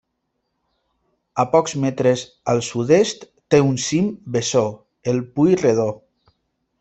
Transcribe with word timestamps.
A 1.43 1.45
pocs 1.51 1.75
metres 1.83 2.23
al 2.53 2.63
sud-est 2.69 3.27
té 3.55 3.59
un 3.69 3.77
cim 3.87 4.07
bessó, 4.37 4.65
el 5.13 5.21
Pui 5.37 5.59
Redó. 5.65 5.87